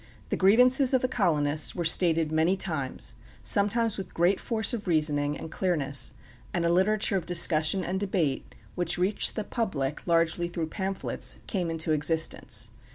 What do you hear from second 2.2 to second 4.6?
many times, sometimes with great